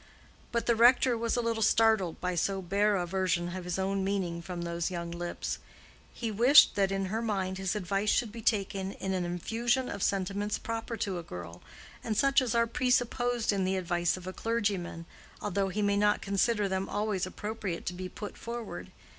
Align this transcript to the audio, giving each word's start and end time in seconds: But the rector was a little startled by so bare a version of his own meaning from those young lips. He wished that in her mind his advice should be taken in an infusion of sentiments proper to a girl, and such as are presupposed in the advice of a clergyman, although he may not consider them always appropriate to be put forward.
But 0.51 0.65
the 0.65 0.75
rector 0.75 1.15
was 1.15 1.35
a 1.37 1.43
little 1.43 1.61
startled 1.61 2.19
by 2.19 2.33
so 2.33 2.59
bare 2.59 2.95
a 2.95 3.05
version 3.05 3.55
of 3.55 3.65
his 3.65 3.77
own 3.77 4.03
meaning 4.03 4.41
from 4.41 4.63
those 4.63 4.89
young 4.89 5.11
lips. 5.11 5.59
He 6.11 6.31
wished 6.31 6.73
that 6.73 6.91
in 6.91 7.05
her 7.05 7.21
mind 7.21 7.59
his 7.59 7.75
advice 7.75 8.09
should 8.09 8.31
be 8.31 8.41
taken 8.41 8.93
in 8.93 9.13
an 9.13 9.25
infusion 9.25 9.89
of 9.89 10.01
sentiments 10.01 10.57
proper 10.57 10.97
to 10.97 11.19
a 11.19 11.21
girl, 11.21 11.61
and 12.03 12.17
such 12.17 12.41
as 12.41 12.55
are 12.55 12.65
presupposed 12.65 13.53
in 13.53 13.63
the 13.63 13.77
advice 13.77 14.17
of 14.17 14.25
a 14.25 14.33
clergyman, 14.33 15.05
although 15.39 15.69
he 15.69 15.83
may 15.83 15.97
not 15.97 16.19
consider 16.19 16.67
them 16.67 16.89
always 16.89 17.27
appropriate 17.27 17.85
to 17.85 17.93
be 17.93 18.09
put 18.09 18.39
forward. 18.39 18.89